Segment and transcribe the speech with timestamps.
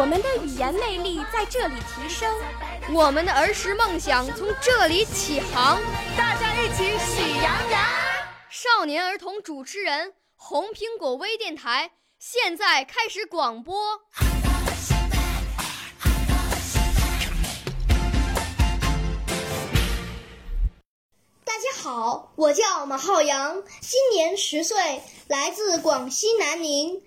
[0.00, 2.34] 我们的语言魅力在这里提升，
[2.90, 5.78] 我们的儿时梦想从这里起航。
[6.16, 7.82] 大家一起喜羊羊。
[8.48, 11.90] 少年儿童主持人，红苹果微电台。
[12.18, 14.00] 现在开始广播。
[21.44, 27.02] 大家好，我叫马浩洋，今年十岁，来自广西南宁。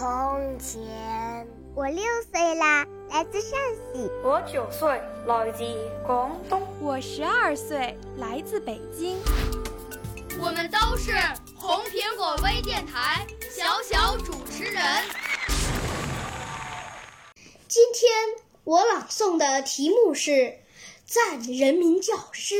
[0.00, 1.46] 从前。
[1.76, 3.50] 我六岁啦，来自陕
[3.92, 4.10] 西。
[4.24, 4.88] 我九岁，
[5.26, 5.62] 来自
[6.06, 6.66] 广东。
[6.80, 9.18] 我十二岁，来自北京。
[10.40, 11.12] 我们都是
[11.54, 14.82] 红苹果微电台小小主持人。
[17.68, 18.10] 今天
[18.64, 20.30] 我朗诵的题目是
[21.04, 22.54] 《赞人民教师》。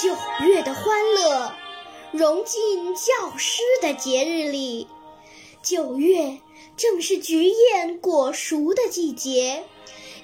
[0.00, 1.52] 九月的欢乐
[2.12, 4.88] 融进教师的节日里。
[5.62, 6.38] 九月
[6.76, 9.62] 正是菊燕果熟的季节，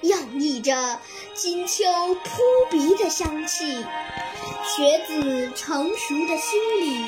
[0.01, 0.99] 洋溢着
[1.33, 1.85] 金秋
[2.23, 3.65] 扑鼻的香气。
[4.75, 7.05] 学子成熟的心里，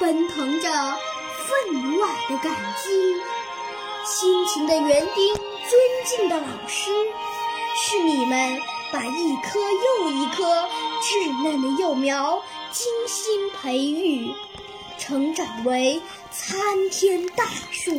[0.00, 2.52] 奔腾着分外的感
[2.82, 3.14] 激。
[4.04, 5.44] 辛勤的园丁，尊
[6.04, 6.90] 敬的老师，
[7.76, 10.68] 是你们把一棵又一棵
[11.00, 12.42] 稚嫩的幼苗
[12.72, 14.34] 精心培育，
[14.98, 17.92] 成长为参天大树，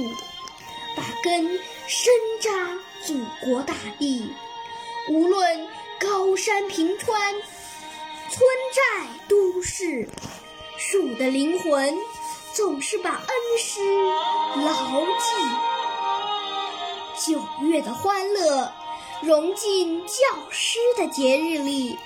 [0.96, 4.34] 把根深扎祖国大地。
[5.10, 5.68] 无论
[6.00, 7.36] 高山平川。
[8.34, 8.42] 村
[8.74, 8.82] 寨
[9.28, 10.08] 都市，
[10.78, 12.00] 树的灵魂
[12.54, 13.28] 总是把恩
[13.60, 13.82] 师
[14.56, 15.26] 牢记。
[17.34, 18.72] 九月的欢乐
[19.22, 20.16] 融进教
[20.50, 22.00] 师的节日里，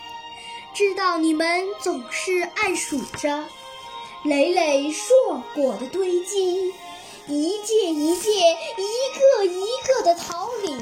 [0.75, 3.45] 知道你们总是暗数着
[4.25, 6.73] 累累硕果的堆积，
[7.27, 8.85] 一届一届、一
[9.17, 10.75] 个一个的桃李，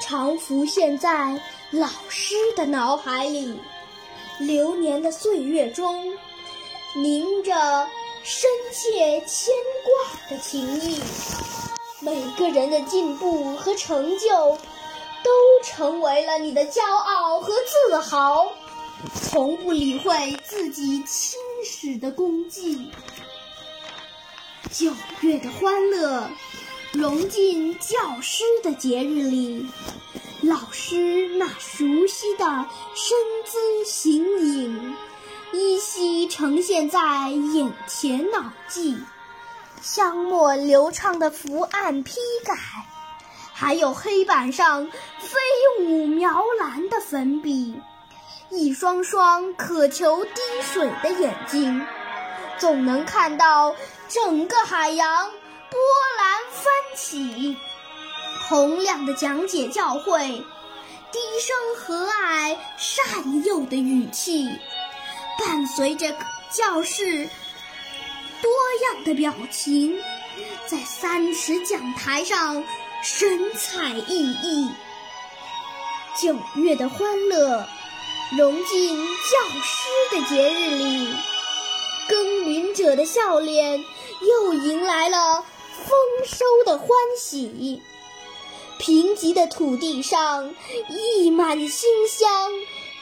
[0.00, 1.40] 常浮现在
[1.72, 3.58] 老师的脑海里。
[4.38, 6.16] 流年的岁月中，
[6.94, 7.88] 凝着
[8.22, 9.52] 深切牵
[9.84, 11.00] 挂的情谊。
[11.98, 14.56] 每个人的进步和成就，
[15.24, 15.30] 都
[15.64, 17.52] 成为了你的骄傲和
[17.88, 18.52] 自豪。
[19.12, 22.90] 从不理会自己青史的功绩。
[24.70, 26.30] 九月的欢乐，
[26.92, 29.68] 融进教师的节日里。
[30.40, 32.44] 老师那熟悉的
[32.94, 33.16] 身
[33.46, 34.94] 姿形影，
[35.52, 38.98] 依稀呈现在眼前脑际。
[39.80, 42.54] 香墨流畅的伏案批改，
[43.52, 45.38] 还有黑板上飞
[45.80, 47.74] 舞描蓝的粉笔，
[48.56, 51.84] 一双双渴求滴水的眼睛，
[52.56, 53.74] 总能看到
[54.08, 55.78] 整个海洋波
[56.18, 57.56] 澜翻起。
[58.48, 60.28] 洪亮的讲解教诲，
[61.10, 64.48] 低声和蔼善诱的语气，
[65.38, 66.14] 伴随着
[66.50, 67.28] 教室
[68.40, 68.50] 多
[68.84, 69.98] 样的表情，
[70.66, 72.62] 在三尺讲台上
[73.02, 74.70] 神采奕奕。
[76.20, 77.66] 九月的欢乐
[78.36, 81.06] 融进教师的节日里，
[82.08, 83.84] 耕耘者的笑脸
[84.22, 85.44] 又迎来了
[85.86, 85.96] 丰
[86.26, 87.80] 收的欢喜。
[88.76, 90.52] 贫瘠的土地上
[90.88, 92.50] 溢满馨香，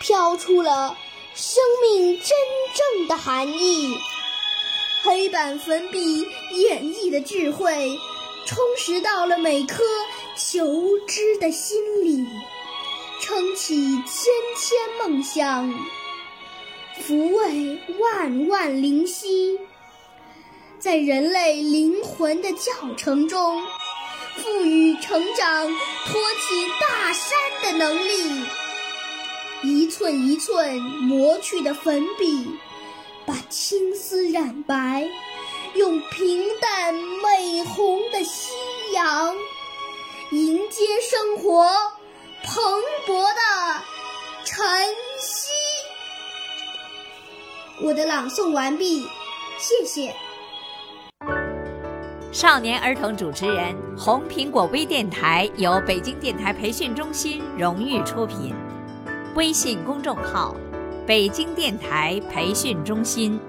[0.01, 0.99] 飘出了
[1.35, 2.29] 生命真
[2.75, 3.97] 正的含义。
[5.03, 7.99] 黑板粉笔演绎的智慧，
[8.45, 9.83] 充实到了每颗
[10.37, 12.27] 求知的心里，
[13.23, 15.73] 撑起千千梦想，
[17.07, 19.61] 抚慰万万灵犀，
[20.81, 23.63] 在人类灵魂的教程中。
[24.35, 28.45] 赋予成长托起大山的能力，
[29.63, 32.51] 一寸一寸磨去的粉笔，
[33.25, 35.09] 把青丝染白，
[35.75, 38.51] 用平淡美红的夕
[38.95, 39.37] 阳，
[40.31, 41.71] 迎接生活
[42.55, 42.63] 蓬
[43.07, 43.41] 勃的
[44.45, 44.63] 晨
[45.19, 45.49] 曦。
[47.81, 49.09] 我的朗诵完毕，
[49.59, 50.15] 谢谢。
[52.31, 58.55] 少年儿童主持人，红苹果微电台由北京电台培训中心荣誉出品，
[59.35, 60.55] 微信公众号：
[61.07, 63.41] 北京电台培训中心。